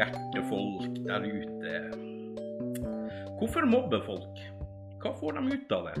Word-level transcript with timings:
hjertefolk 0.00 0.96
der 1.04 1.24
ute. 1.28 1.74
Hvorfor 3.38 3.66
mobber 3.68 4.00
folk? 4.06 4.40
Hva 5.00 5.12
får 5.20 5.36
de 5.36 5.56
ut 5.56 5.74
av 5.76 5.88
det? 5.88 5.96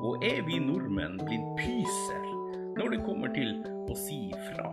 Og 0.00 0.24
er 0.24 0.40
vi 0.46 0.58
nordmenn 0.60 1.18
blitt 1.20 1.48
pyser 1.60 2.28
når 2.76 2.94
det 2.94 3.00
kommer 3.04 3.32
til 3.36 3.54
å 3.88 3.96
si 3.96 4.20
fra? 4.50 4.70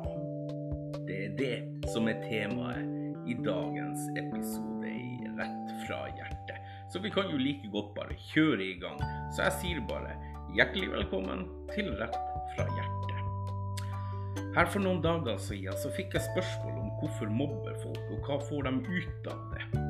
Det 1.08 1.18
er 1.23 1.36
det 1.40 1.90
som 1.94 2.08
er 2.12 2.20
temaet 2.27 3.27
i 3.27 3.36
dagens 3.44 4.08
episode 4.20 4.91
i 4.91 5.32
Rett 5.38 5.73
fra 5.86 6.00
hjertet. 6.18 6.71
Så 6.91 7.00
vi 7.04 7.12
kan 7.14 7.28
jo 7.32 7.39
like 7.39 7.68
godt 7.71 7.91
bare 7.96 8.16
kjøre 8.32 8.64
i 8.64 8.78
gang. 8.81 9.00
Så 9.36 9.44
jeg 9.45 9.58
sier 9.62 9.84
bare 9.88 10.16
hjertelig 10.55 10.91
velkommen 10.95 11.45
til 11.75 11.91
Rett 12.00 12.20
fra 12.55 12.67
hjertet. 12.72 14.44
Her 14.58 14.72
for 14.72 14.81
noen 14.81 15.03
dager 15.03 15.38
siden 15.41 15.75
så 15.78 15.91
fikk 15.94 16.16
jeg 16.17 16.28
spørsmål 16.31 16.77
hvorfor 17.00 17.30
mobber 17.34 17.78
folk, 17.84 18.02
og 18.12 18.26
hva 18.26 18.40
får 18.50 18.68
de 18.68 18.74
ut 18.88 19.30
av 19.32 19.46
det? 19.54 19.84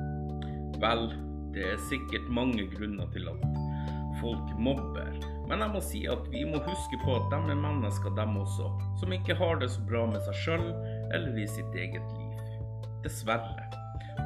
Vel, 0.82 1.08
det 1.56 1.64
er 1.72 1.88
sikkert 1.90 2.28
mange 2.34 2.68
grunner 2.76 3.10
til 3.16 3.30
at 3.32 3.46
folk 4.22 4.54
mobber, 4.58 5.12
men 5.48 5.62
jeg 5.64 5.74
må 5.74 5.82
si 5.84 6.04
at 6.10 6.26
vi 6.34 6.44
må 6.48 6.60
huske 6.66 7.00
på 7.04 7.16
at 7.18 7.30
de 7.32 7.54
er 7.54 7.62
mennesker, 7.62 8.14
dem 8.18 8.38
også, 8.42 8.70
som 9.00 9.14
ikke 9.16 9.38
har 9.38 9.62
det 9.62 9.70
så 9.74 9.84
bra 9.90 10.06
med 10.10 10.24
seg 10.28 10.42
sjøl 10.44 10.68
eller 11.16 11.38
i 11.40 11.48
sitt 11.50 11.78
eget 11.78 12.04
liv. 12.18 12.46
Dessverre. 13.06 13.68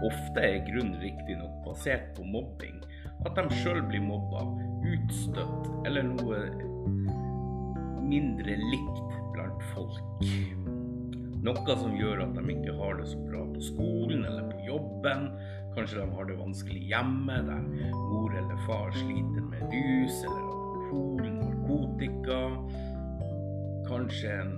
Ofte 0.07 0.41
er 0.41 0.63
grunnen 0.65 0.97
riktignok 1.03 1.59
basert 1.65 2.07
på 2.17 2.25
mobbing, 2.25 2.79
at 3.27 3.37
de 3.37 3.61
sjøl 3.61 3.83
blir 3.85 4.01
mobba, 4.01 4.47
utstøtt 4.95 5.71
eller 5.85 6.07
noe 6.15 6.43
mindre 8.11 8.57
likt 8.57 9.17
blant 9.35 9.67
folk. 9.75 10.80
Noe 11.41 11.73
som 11.73 11.95
gjør 11.97 12.19
at 12.21 12.35
de 12.37 12.53
ikke 12.53 12.73
har 12.77 12.99
det 12.99 13.07
så 13.09 13.19
bra 13.25 13.41
på 13.49 13.63
skolen 13.65 14.25
eller 14.29 14.45
på 14.51 14.59
jobben. 14.67 15.23
Kanskje 15.73 16.03
de 16.03 16.05
har 16.13 16.27
det 16.29 16.35
vanskelig 16.37 16.81
hjemme, 16.91 17.37
der 17.47 17.63
mor 17.95 18.35
eller 18.37 18.59
far 18.67 18.93
sliter 18.93 19.47
med 19.49 19.73
rus 19.73 20.19
eller 20.27 20.43
alkohol, 20.51 21.31
narkotika. 21.39 22.41
Kanskje 23.89 24.35
en 24.43 24.53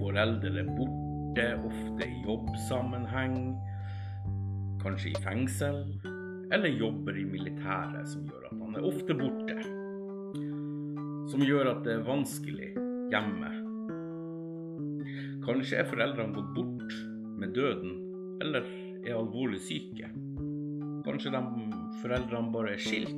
forelder 0.00 0.58
er 0.64 0.74
borte, 0.74 1.46
ofte 1.70 2.10
i 2.10 2.20
jobbsammenheng. 2.26 3.38
Kanskje 4.82 5.14
i 5.14 5.22
fengsel. 5.22 5.82
Eller 6.50 6.74
jobber 6.74 7.14
i 7.14 7.24
militæret, 7.30 8.08
som 8.10 8.26
gjør 8.26 8.50
at 8.50 8.58
han 8.58 8.78
er 8.80 8.90
ofte 8.90 9.14
borte. 9.14 9.58
Som 11.30 11.46
gjør 11.46 11.76
at 11.76 11.84
det 11.86 12.00
er 12.00 12.06
vanskelig 12.10 12.74
hjemme. 13.14 13.69
Kanskje 15.40 15.78
er 15.80 15.88
foreldrene 15.88 16.34
gått 16.36 16.50
bort 16.52 16.96
med 17.40 17.54
døden, 17.56 17.94
eller 18.44 18.66
er 19.06 19.16
alvorlig 19.16 19.60
syke. 19.64 20.10
Kanskje 21.06 21.32
de 21.32 21.40
foreldrene 22.02 22.52
bare 22.52 22.74
er 22.74 22.82
skilt 22.84 23.14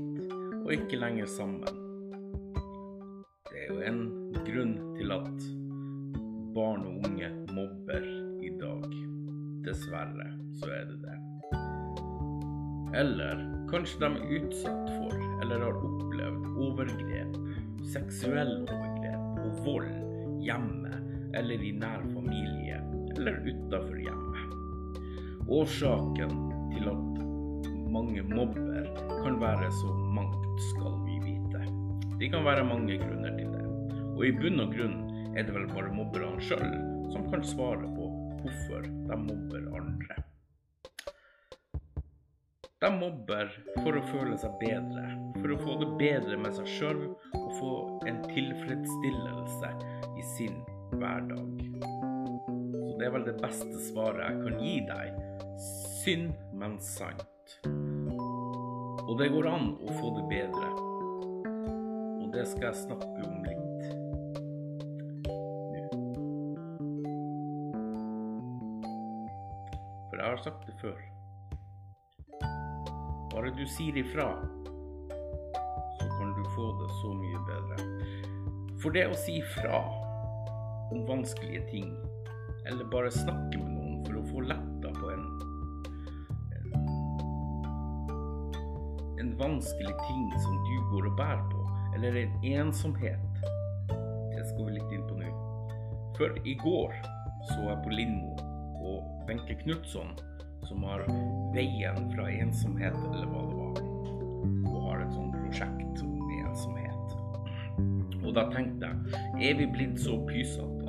og 0.62 0.70
ikke 0.70 1.00
lenger 1.02 1.26
sammen. 1.26 1.80
Det 3.50 3.64
er 3.64 3.72
jo 3.72 3.80
en 3.88 4.00
grunn 4.46 4.76
til 4.94 5.16
at 5.16 5.48
barn 6.54 6.86
og 6.86 7.08
unge 7.08 7.32
mobber 7.50 8.06
i 8.46 8.54
dag. 8.62 8.86
Dessverre 9.66 10.30
så 10.60 10.70
er 10.78 10.88
det 10.92 11.00
det. 11.02 11.18
Eller 13.02 13.42
kanskje 13.72 13.98
de 14.04 14.12
er 14.12 14.38
utsatt 14.38 14.94
for 14.94 15.18
eller 15.42 15.66
har 15.66 15.86
opplevd 15.90 16.50
overgrep, 16.68 17.38
seksuelle 17.90 18.62
overgrep 18.68 19.42
og 19.42 19.64
vold 19.66 19.94
hjemme 20.46 21.01
eller 21.34 21.62
i 21.62 21.72
nær 21.72 22.02
familie 22.14 22.80
eller 23.16 23.38
utafor 23.46 23.98
hjemmet. 24.00 24.56
Årsaken 25.48 26.34
til 26.72 26.88
at 26.92 27.22
mange 27.92 28.22
mobber 28.22 28.88
kan 29.24 29.40
være 29.40 29.70
så 29.82 29.92
mangt, 30.16 30.60
skal 30.70 30.96
vi 31.06 31.18
vite. 31.26 31.64
Det 32.20 32.30
kan 32.32 32.44
være 32.44 32.64
mange 32.64 32.98
grunner 32.98 33.36
til 33.36 33.52
det. 33.52 33.64
Og 34.16 34.26
i 34.26 34.34
bunn 34.38 34.64
og 34.64 34.74
grunn 34.74 34.98
er 35.36 35.46
det 35.46 35.54
vel 35.54 35.68
bare 35.72 35.94
mobberne 35.94 36.40
sjøl 36.44 36.68
som 37.12 37.28
kan 37.32 37.44
svare 37.44 37.88
på 37.96 38.10
hvorfor 38.42 38.86
de 38.88 39.18
mobber 39.26 39.66
andre. 39.80 40.20
De 42.82 42.90
mobber 42.90 43.52
for 43.84 43.94
å 43.94 44.04
føle 44.08 44.36
seg 44.42 44.56
bedre, 44.58 45.04
for 45.38 45.54
å 45.54 45.58
få 45.60 45.76
det 45.84 45.90
bedre 46.00 46.38
med 46.40 46.56
seg 46.56 46.70
sjøl 46.78 47.02
og 47.38 47.50
få 47.60 47.74
en 48.10 48.18
tilfredsstillelse 48.32 49.74
i 50.18 50.24
sin 50.34 50.56
hverdag. 50.92 51.48
Så 52.72 52.96
det 52.98 53.06
er 53.06 53.14
vel 53.14 53.26
det 53.26 53.36
beste 53.40 53.84
svaret 53.88 54.24
jeg 54.26 54.40
kan 54.44 54.58
gi 54.62 54.74
deg. 54.88 55.06
Synd, 56.02 56.32
men 56.58 56.76
sant. 56.82 57.56
Og 59.02 59.18
det 59.20 59.28
går 59.34 59.48
an 59.50 59.72
å 59.82 59.94
få 59.98 60.12
det 60.16 60.24
bedre. 60.30 60.68
Og 62.22 62.28
det 62.34 62.44
skal 62.48 62.68
jeg 62.70 62.80
snakke 62.84 63.24
om 63.26 63.42
litt 63.46 63.58
nå. 63.58 64.02
For 70.08 70.20
jeg 70.20 70.28
har 70.28 70.40
sagt 70.44 70.68
det 70.68 70.76
før. 70.80 71.02
Bare 73.32 73.52
du 73.56 73.64
sier 73.74 73.96
ifra, 73.96 74.28
så 75.98 76.08
kan 76.18 76.32
du 76.36 76.44
få 76.54 76.70
det 76.80 76.88
så 77.00 77.12
mye 77.16 77.44
bedre. 77.48 77.76
For 78.82 78.94
det 78.96 79.06
å 79.08 79.18
si 79.18 79.38
fra 79.56 79.80
om 80.92 81.06
vanskelige 81.08 81.64
ting, 81.70 81.88
eller 82.66 82.90
bare 82.92 83.10
snakke 83.10 83.58
med 83.58 83.72
noen 83.72 84.02
for 84.06 84.20
å 84.20 84.26
få 84.30 84.44
letta 84.46 84.92
på 84.98 85.10
en, 85.12 85.24
en 86.58 86.72
en 89.22 89.38
vanskelig 89.38 89.94
ting 90.08 90.24
som 90.44 90.54
du 90.66 90.76
går 90.90 91.06
og 91.10 91.16
bærer 91.16 91.44
på, 91.50 91.62
eller 91.94 92.16
en 92.16 92.44
ensomhet. 92.44 93.42
Det 94.32 94.44
skal 94.48 94.66
vi 94.66 94.76
litt 94.78 94.94
inn 94.96 95.04
på 95.06 95.18
nå. 95.20 95.30
For 96.18 96.34
i 96.48 96.54
går 96.62 96.96
så 97.48 97.60
jeg 97.68 97.78
på 97.84 97.94
Lindmo 97.94 98.34
og 98.82 99.28
Wenche 99.28 99.54
Knutson, 99.62 100.12
som 100.66 100.82
har 100.86 101.04
Veien 101.54 102.10
fra 102.14 102.28
ensomhet, 102.30 102.98
eller 103.12 103.30
hva 103.30 103.42
det 103.46 103.56
var, 103.60 103.74
og 104.72 104.78
har 104.88 105.04
et 105.04 105.14
sånt 105.14 105.38
prosjekt 105.38 106.02
om 106.02 106.34
ensomhet. 106.40 107.16
Og 108.22 108.34
da 108.36 108.48
tenkte 108.52 108.90
jeg, 108.90 109.22
er 109.48 109.58
vi 109.58 109.70
blitt 109.70 110.02
så 110.02 110.18
pysete 110.28 110.81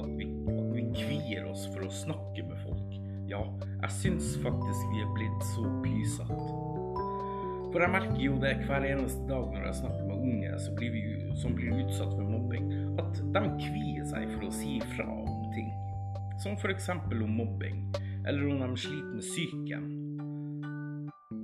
kvier 0.98 1.48
oss 1.50 1.66
for 1.74 1.88
å 1.88 1.94
snakke 1.94 2.46
med 2.48 2.59
folk? 2.66 3.00
Ja, 3.30 3.42
jeg 3.81 3.96
syns 3.98 4.34
faktisk 4.44 4.92
vi 4.94 5.02
er 5.04 5.12
blitt 5.16 5.48
så 5.54 5.66
pysete. 5.84 6.38
For 7.74 7.81
jeg 7.81 7.90
merker 7.90 8.20
jo 8.22 8.36
det 8.38 8.52
hver 8.68 8.86
eneste 8.86 9.24
dag 9.26 9.48
når 9.50 9.64
jeg 9.66 9.78
snakker 9.80 10.04
med 10.06 10.26
unge 10.30 10.58
som 10.62 10.76
blir, 10.78 10.98
som 11.42 11.56
blir 11.58 11.80
utsatt 11.81 12.12
for 12.14 12.28
mobbing, 12.30 12.68
at 13.02 13.22
de 13.34 13.44
kvier 13.64 14.06
seg 14.12 14.28
for 14.36 14.46
å 14.46 14.54
si 14.54 14.76
fra 14.94 15.08
om 15.09 15.48
ting. 15.56 15.72
Som 16.44 16.59
f.eks. 16.59 16.92
om 16.94 17.34
mobbing, 17.34 17.81
eller 18.28 18.46
om 18.52 18.62
de 18.62 18.78
sliter 18.78 19.16
med 19.16 19.25
psyken. 19.25 19.90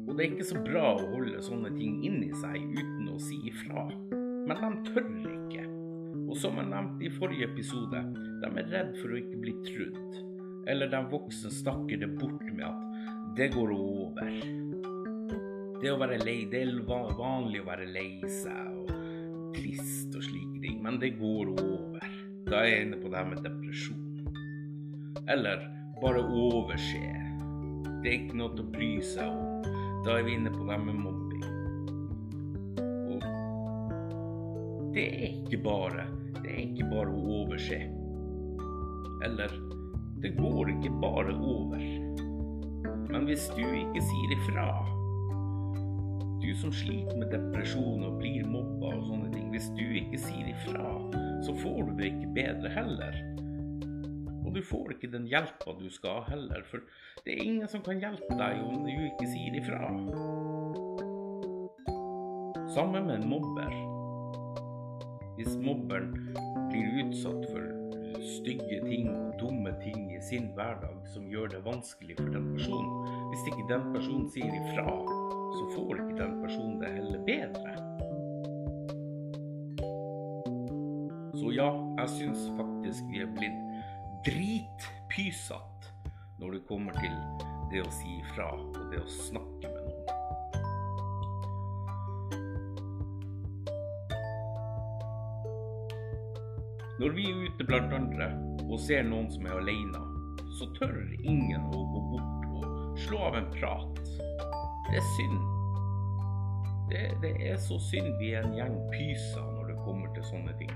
Og 0.06 0.14
det 0.14 0.26
er 0.26 0.32
ikke 0.36 0.50
så 0.52 0.62
bra 0.62 0.86
å 0.94 1.10
holde 1.16 1.42
sånne 1.46 1.74
ting 1.80 1.98
inni 2.06 2.30
seg 2.38 2.62
uten 2.78 3.10
å 3.10 3.18
si 3.22 3.40
ifra. 3.50 3.88
Men 4.50 4.62
de 4.62 4.92
tør 4.92 5.10
ikke. 5.34 5.66
Og 6.30 6.38
som 6.38 6.58
jeg 6.62 6.70
nevnte 6.70 7.06
i 7.06 7.12
forrige 7.18 7.50
episode, 7.50 8.04
de 8.40 8.50
er 8.62 8.70
redd 8.72 8.96
for 9.02 9.14
å 9.14 9.20
ikke 9.20 9.42
bli 9.44 9.56
trudd. 9.68 10.20
Eller 10.70 10.92
de 10.92 11.00
voksne 11.12 11.52
snakker 11.54 12.00
det 12.02 12.12
bort 12.20 12.46
med 12.52 12.66
at 12.68 13.36
det 13.38 13.50
går 13.54 13.74
over. 13.74 14.32
Det 15.80 15.92
å 15.92 16.00
være 16.00 16.20
lei, 16.26 16.44
det 16.52 16.62
er 16.66 16.80
vanlig 16.88 17.62
å 17.64 17.68
være 17.70 17.88
lei 17.88 18.10
seg 18.28 18.80
og 18.84 19.54
trist 19.56 20.16
og 20.16 20.24
slike 20.26 20.62
ting, 20.64 20.80
men 20.84 21.00
det 21.02 21.14
går 21.20 21.54
over. 21.54 22.08
Da 22.50 22.64
er 22.64 22.70
jeg 22.72 22.88
inne 22.88 23.00
på 23.00 23.12
det 23.12 23.20
her 23.20 23.30
med 23.30 23.44
depresjon. 23.46 24.06
Eller 25.30 25.64
bare 26.02 26.24
overse. 26.24 27.04
Det 28.02 28.10
er 28.10 28.18
ikke 28.22 28.40
noe 28.40 28.56
til 28.56 28.66
å 28.66 28.72
bry 28.74 28.92
seg 29.06 29.28
om. 29.28 29.70
Da 30.06 30.18
er 30.18 30.26
vi 30.28 30.36
inne 30.40 30.52
på 30.54 30.64
det 30.64 30.74
her 30.74 30.84
med 30.84 31.00
mobbing. 31.04 31.46
Og 33.14 33.20
det 34.96 35.08
er 35.10 35.28
ikke 35.34 35.60
bare 35.64 36.08
Det 36.40 36.54
er 36.54 36.62
ikke 36.64 36.88
bare 36.90 37.12
å 37.12 37.42
overse. 37.42 37.99
Eller 39.26 39.52
det 40.24 40.36
går 40.38 40.72
ikke 40.76 40.94
bare 41.02 41.36
over. 41.36 41.84
Men 43.10 43.26
hvis 43.28 43.50
du 43.58 43.66
ikke 43.66 44.02
sier 44.04 44.36
ifra 44.38 44.70
du 46.40 46.56
som 46.56 46.72
sliter 46.74 47.18
med 47.20 47.34
depresjon 47.34 48.06
og 48.08 48.16
blir 48.22 48.46
mobba 48.48 48.94
og 48.96 49.04
sånne 49.10 49.28
ting, 49.34 49.50
hvis 49.54 49.68
du 49.78 49.84
ikke 50.00 50.20
sier 50.24 50.48
ifra, 50.50 50.94
så 51.46 51.54
får 51.62 51.90
du 51.90 51.92
det 52.00 52.08
ikke 52.14 52.32
bedre 52.38 52.72
heller. 52.74 53.18
Og 54.48 54.56
du 54.56 54.62
får 54.66 54.96
ikke 54.96 55.12
den 55.14 55.28
hjelpa 55.30 55.76
du 55.78 55.86
skal 55.94 56.24
heller, 56.30 56.64
for 56.72 56.82
det 57.26 57.36
er 57.36 57.44
ingen 57.44 57.70
som 57.70 57.84
kan 57.86 58.02
hjelpe 58.02 58.38
deg 58.40 58.64
om 58.66 58.82
du 58.88 58.90
ikke 58.96 59.28
sier 59.30 59.60
ifra. 59.60 59.92
Sammen 62.74 63.06
med 63.12 63.20
en 63.20 63.30
mobber. 63.30 63.76
Hvis 65.38 65.54
mobberen 65.62 66.16
blir 66.72 67.04
utsatt 67.04 67.46
for 67.52 67.69
stygge 68.24 68.80
ting 68.86 69.10
og 69.10 69.34
dumme 69.40 69.74
ting 69.84 70.10
i 70.16 70.22
sin 70.22 70.50
hverdag 70.56 70.98
som 71.14 71.28
gjør 71.32 71.52
det 71.54 71.62
vanskelig 71.66 72.18
for 72.20 72.32
den 72.34 72.52
personen. 72.56 72.94
Hvis 73.32 73.46
ikke 73.52 73.68
den 73.72 73.86
personen 73.94 74.28
sier 74.34 74.58
ifra, 74.60 74.86
så 75.58 75.68
får 75.76 76.02
ikke 76.04 76.18
den 76.20 76.36
personen 76.44 76.78
det 76.82 76.92
heller 76.98 77.26
bedre. 77.30 77.74
Så 81.40 81.54
ja, 81.56 81.70
jeg 82.02 82.16
syns 82.18 82.48
faktisk 82.60 83.12
vi 83.12 83.24
er 83.24 83.34
blitt 83.38 83.60
dritpysete 84.28 85.94
når 86.40 86.58
det 86.58 86.66
kommer 86.68 86.96
til 87.00 87.16
det 87.72 87.84
å 87.86 87.92
si 88.00 88.20
ifra 88.20 88.52
og 88.58 88.82
det 88.92 89.04
å 89.04 89.12
snakke 89.30 89.72
med 89.72 89.79
Når 97.00 97.14
vi 97.16 97.30
er 97.32 97.46
ute 97.48 97.64
blant 97.64 97.94
andre 97.96 98.26
og 98.66 98.80
ser 98.84 99.06
noen 99.08 99.30
som 99.32 99.46
er 99.48 99.56
alene, 99.56 100.02
så 100.60 100.66
tør 100.76 100.98
ingen 101.24 101.70
å 101.72 101.84
gå 101.94 102.02
bort 102.12 102.48
og 102.60 102.98
slå 103.06 103.22
av 103.30 103.38
en 103.40 103.48
prat. 103.54 104.02
Det 104.90 104.98
er 105.00 105.06
synd. 105.14 105.38
Det, 106.90 107.04
det 107.24 107.32
er 107.48 107.56
så 107.64 107.78
synd 107.88 108.10
vi 108.20 108.34
er 108.36 108.44
en 108.44 108.58
gjeng 108.58 108.76
pyser 108.92 109.48
når 109.54 109.72
det 109.72 109.78
kommer 109.86 110.12
til 110.18 110.28
sånne 110.28 110.58
ting. 110.60 110.74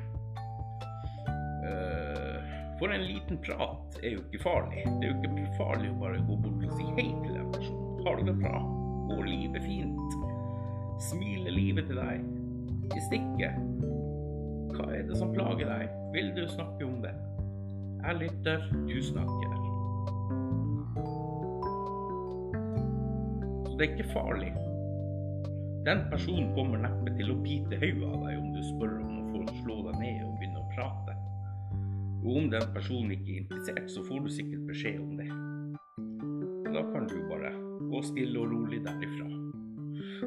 Eh, 1.68 2.56
for 2.80 2.96
en 2.96 3.04
liten 3.04 3.44
prat 3.44 4.00
er 4.00 4.16
jo 4.16 4.24
ikke 4.24 4.46
farlig. 4.46 4.88
Det 5.02 5.10
er 5.10 5.12
jo 5.12 5.20
ikke 5.28 5.58
farlig 5.60 5.92
å 5.92 6.00
bare 6.06 6.24
gå 6.24 6.40
bort 6.46 6.64
og 6.70 6.78
si 6.78 6.88
hei 7.02 7.10
til 7.25 7.36
en 7.42 7.52
person. 7.58 7.84
Har 8.08 8.22
du 8.22 8.31
det 8.31 8.38
bra? 8.40 8.64
Går 9.12 9.28
livet 9.28 9.68
fint? 9.68 10.20
Smiler 11.12 11.52
livet 11.52 11.92
til 11.92 12.00
deg? 12.00 12.24
Hvis 12.96 13.12
ikke, 13.20 13.52
hva 14.78 14.90
er 14.94 15.08
det 15.08 15.18
som 15.20 15.34
plager 15.34 15.70
deg? 15.70 15.90
Vil 16.14 16.34
du 16.36 16.44
snakke 16.50 16.86
om 16.86 17.02
det? 17.04 17.14
Jeg 18.04 18.20
lytter, 18.25 18.70
du 18.88 18.98
snakker. 19.04 19.54
Så 23.74 23.78
det 23.80 23.86
er 23.88 23.94
ikke 23.96 24.12
farlig. 24.14 24.52
Den 25.86 26.04
personen 26.12 26.52
kommer 26.54 26.78
neppe 26.84 27.10
til 27.18 27.31
å 27.34 27.38
bite 27.42 27.80
hodet 27.81 28.06
av 28.06 28.20
deg 28.28 28.36
om 28.38 28.52
du 28.54 28.60
spør 28.68 29.00
om 29.02 29.16
å 29.18 29.24
få 29.31 29.56
slå 29.64 29.78
deg 29.88 29.96
ned 29.98 30.20
og 30.28 30.36
begynne 30.38 30.62
å 30.62 30.68
prate. 30.75 31.16
Og 32.22 32.38
om 32.38 32.52
den 32.54 32.68
personen 32.75 33.16
ikke 33.16 33.31
er 33.34 33.40
interessert, 33.42 33.90
så 33.90 34.04
får 34.06 34.22
du 34.28 34.30
sikkert 34.36 34.68
beskjed 34.70 35.00
om 35.02 35.18
det. 35.18 35.25
Da 36.70 36.86
kan 36.92 37.10
du 37.10 37.18
bare 37.31 37.50
gå 37.90 38.04
stille 38.06 38.46
og 38.46 38.54
rolig 38.54 38.84
derifra. 38.86 39.25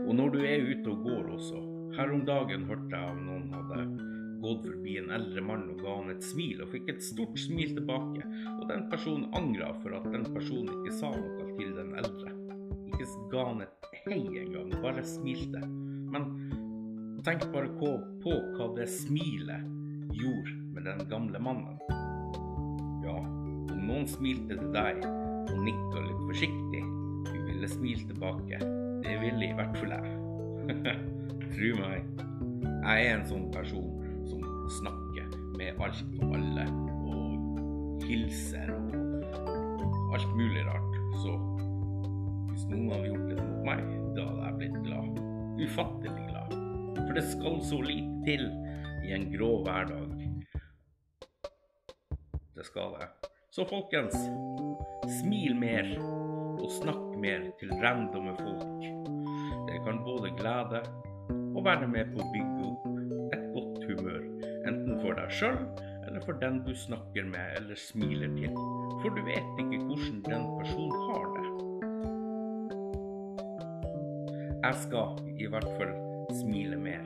Og 0.02 0.12
når 0.18 0.34
du 0.34 0.42
er 0.42 0.66
ute 0.66 0.90
og 0.90 1.06
går 1.06 1.32
også 1.38 1.62
Her 1.96 2.10
om 2.12 2.26
dagen 2.26 2.66
hørte 2.68 2.98
jeg 2.98 3.14
om 3.14 3.22
noen 3.24 3.46
hadde 3.54 4.05
gått 4.46 4.66
forbi 4.66 4.96
en 5.00 5.12
eldre 5.16 5.42
mann 5.42 5.64
og 5.72 5.80
ga 5.82 5.94
han 5.98 6.12
et 6.12 6.24
smil, 6.24 6.62
og 6.62 6.70
fikk 6.72 6.90
et 6.92 7.04
stort 7.04 7.38
smil 7.40 7.74
tilbake. 7.76 8.22
Og 8.56 8.66
den 8.70 8.86
personen 8.92 9.30
angra 9.36 9.72
for 9.82 9.96
at 9.98 10.06
den 10.12 10.26
personen 10.34 10.70
ikke 10.80 10.98
sa 11.00 11.10
noe 11.14 11.48
til 11.58 11.72
den 11.76 11.94
eldre. 11.98 12.34
Ikke 12.92 13.08
ga 13.32 13.48
han 13.50 13.64
et 13.66 13.88
hei 14.04 14.20
engang, 14.44 14.70
bare 14.84 15.04
smilte. 15.06 15.62
Men 16.12 16.30
tenk 17.26 17.48
bare 17.50 17.72
på, 17.80 17.90
hva 18.22 18.68
det 18.76 18.86
smilet 18.90 19.66
gjorde 20.14 20.54
med 20.76 20.86
den 20.86 21.02
gamle 21.10 21.42
mannen. 21.42 21.80
Ja, 23.02 23.16
om 23.18 23.82
noen 23.88 24.06
smilte 24.10 24.58
til 24.60 24.70
deg 24.74 25.02
og 25.06 25.58
nikka 25.66 26.04
litt 26.04 26.22
forsiktig, 26.28 26.84
du 27.26 27.34
ville 27.48 27.70
smile 27.70 28.06
tilbake. 28.12 28.62
Det 29.02 29.18
ville 29.22 29.50
i 29.50 29.58
hvert 29.58 29.76
fall 29.80 29.96
jeg. 29.96 30.14
Tro 31.56 31.74
meg, 31.80 32.08
jeg 32.86 33.06
er 33.06 33.12
en 33.16 33.28
sånn 33.28 33.50
person 33.54 33.95
som 34.66 34.86
snakker 34.86 35.26
med 35.58 35.78
alt 35.80 36.00
og 36.18 36.32
alle 36.34 36.64
og 37.06 38.02
hilser 38.02 38.72
og 38.74 40.14
alt 40.16 40.32
mulig 40.34 40.64
rart. 40.66 40.96
Så 41.22 41.34
hvis 42.50 42.64
noen 42.72 42.90
hadde 42.90 43.12
gjort 43.12 43.28
det 43.30 43.36
mot 43.44 43.68
meg, 43.68 43.84
da 44.16 44.24
hadde 44.26 44.48
jeg 44.48 44.56
blitt 44.58 44.80
glad. 44.88 45.20
Ufattelig 45.62 46.26
glad. 46.32 46.56
For 46.98 47.14
det 47.14 47.24
skal 47.30 47.60
så 47.68 47.78
lite 47.84 48.24
til 48.26 48.44
i 49.06 49.14
en 49.14 49.28
grå 49.30 49.52
hverdag. 49.62 50.16
Det 52.56 52.66
skal 52.66 52.98
det. 52.98 53.10
Så 53.54 53.68
folkens, 53.70 54.18
smil 55.20 55.54
mer 55.60 55.94
og 56.02 56.68
snakk 56.80 57.14
mer 57.22 57.52
til 57.60 57.70
randomme 57.84 58.34
folk. 58.40 58.90
Det 59.70 59.78
kan 59.86 60.02
både 60.02 60.34
glede 60.40 60.82
og 61.54 61.62
være 61.64 61.86
med 61.86 62.10
på 62.16 62.24
å 62.24 62.32
bygge 62.34 62.72
opp 62.72 62.96
et 63.34 63.46
godt 63.54 63.84
humør, 63.88 64.15
deg 65.18 65.32
sjøl 65.32 65.60
eller 66.06 66.22
for 66.22 66.38
den 66.40 66.60
du 66.64 66.74
snakker 66.76 67.24
med 67.26 67.56
eller 67.58 67.74
smiler 67.74 68.30
til. 68.36 68.52
For 69.02 69.08
du 69.12 69.22
vet 69.26 69.62
ikke 69.62 69.82
hvordan 69.82 70.22
den 70.28 70.44
personen 70.60 70.98
har 71.08 71.24
det. 71.34 71.46
Jeg 74.66 74.74
skal 74.82 75.08
i 75.38 75.46
hvert 75.50 75.68
fall 75.78 75.92
smile 76.34 76.76
mer. 76.76 77.02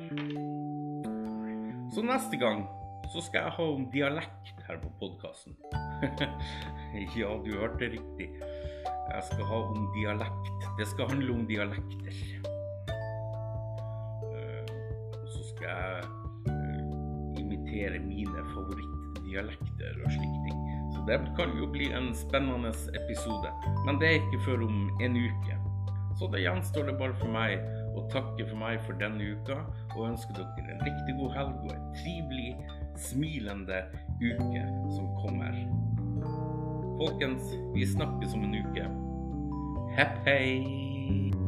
Så 1.94 2.04
neste 2.06 2.36
gang 2.40 2.68
så 3.12 3.20
skal 3.26 3.48
jeg 3.48 3.56
ha 3.56 3.66
om 3.74 3.88
dialekt 3.92 4.62
her 4.68 4.78
på 4.80 4.92
podkasten. 5.00 5.56
ja, 7.18 7.32
du 7.44 7.50
hørte 7.58 7.90
riktig. 7.96 8.28
Jeg 9.10 9.22
skal 9.32 9.44
ha 9.44 9.58
om 9.72 9.90
dialekt. 9.96 10.68
Det 10.78 10.86
skal 10.92 11.10
handle 11.10 11.34
om 11.34 11.46
dialekter. 11.46 12.14
Eh, 14.30 14.70
så 15.26 15.42
skal 15.50 15.66
jeg 15.68 16.29
imitere 17.70 17.98
mine 17.98 18.44
favorittdialekter 18.54 20.04
og 20.04 20.12
slike 20.12 20.40
ting. 20.46 20.58
Så 20.92 21.04
det 21.06 21.20
kan 21.36 21.50
jo 21.58 21.66
bli 21.66 21.92
en 21.92 22.14
spennende 22.14 22.72
episode. 23.04 23.50
Men 23.86 24.00
det 24.00 24.08
er 24.08 24.18
ikke 24.18 24.44
før 24.44 24.66
om 24.66 24.90
en 25.00 25.16
uke. 25.16 25.56
Så 26.18 26.28
det 26.32 26.42
gjenstår 26.42 26.86
det 26.86 26.98
bare 26.98 27.14
for 27.14 27.30
meg 27.30 27.60
å 27.96 28.04
takke 28.10 28.46
for 28.46 28.58
meg 28.58 28.80
for 28.86 28.98
denne 29.00 29.32
uka 29.34 29.62
og 29.96 30.08
ønske 30.10 30.34
dere 30.36 30.74
en 30.74 30.84
riktig 30.84 31.16
god 31.18 31.34
helg 31.38 31.64
og 31.64 31.72
en 31.74 31.88
trivelig, 31.96 32.50
smilende 32.98 33.82
uke 34.20 34.64
som 34.96 35.10
kommer. 35.22 35.54
Folkens, 37.00 37.54
vi 37.74 37.86
snakkes 37.88 38.34
om 38.36 38.44
en 38.50 38.58
uke. 38.60 38.90
Hepp 39.96 40.20
hei! 40.26 41.39